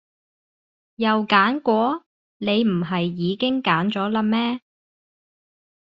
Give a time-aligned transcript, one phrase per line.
[0.95, 2.05] 又揀過？
[2.37, 4.59] 你唔係已經揀咗啦咩